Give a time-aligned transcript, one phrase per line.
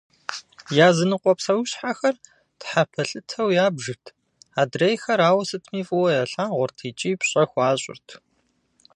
[0.87, 2.15] Языныкъуэ псэущхьэхэр
[2.59, 4.05] тхьэпэлъытэу ябжырт,
[4.61, 8.07] адрейхэр ауэ сытми фӏыуэ ялъагъурт икӏи пщӏэ хуащӏырт.